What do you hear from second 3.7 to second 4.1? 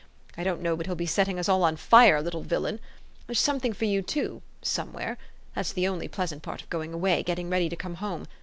for you,